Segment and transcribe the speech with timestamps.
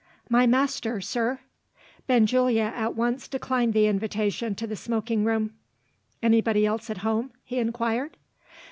[0.29, 1.41] "My master, sir."
[2.07, 5.53] Benjulia at once declined the invitation to the smoking room.
[6.23, 8.17] "Anybody else at home?" he inquired.